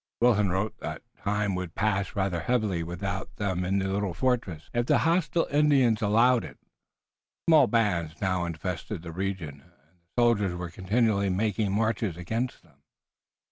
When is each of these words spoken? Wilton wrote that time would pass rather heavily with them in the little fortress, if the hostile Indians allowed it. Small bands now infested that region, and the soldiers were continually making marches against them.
Wilton 0.19 0.49
wrote 0.49 0.79
that 0.79 1.03
time 1.23 1.53
would 1.53 1.75
pass 1.75 2.15
rather 2.15 2.39
heavily 2.39 2.81
with 2.81 3.01
them 3.01 3.63
in 3.63 3.77
the 3.77 3.87
little 3.87 4.15
fortress, 4.15 4.67
if 4.73 4.87
the 4.87 4.97
hostile 4.97 5.45
Indians 5.51 6.01
allowed 6.01 6.43
it. 6.43 6.57
Small 7.47 7.67
bands 7.67 8.19
now 8.19 8.45
infested 8.45 9.03
that 9.03 9.11
region, 9.11 9.61
and 9.61 9.61
the 9.73 10.19
soldiers 10.19 10.55
were 10.55 10.71
continually 10.71 11.29
making 11.29 11.71
marches 11.71 12.17
against 12.17 12.63
them. 12.63 12.81